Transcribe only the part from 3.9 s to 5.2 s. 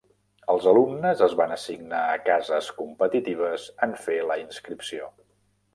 fer la inscripció.